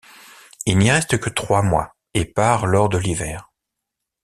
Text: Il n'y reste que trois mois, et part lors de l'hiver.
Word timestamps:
Il 0.65 0.79
n'y 0.79 0.89
reste 0.89 1.19
que 1.19 1.29
trois 1.29 1.61
mois, 1.61 1.95
et 2.15 2.25
part 2.25 2.65
lors 2.65 2.89
de 2.89 2.97
l'hiver. 2.97 3.51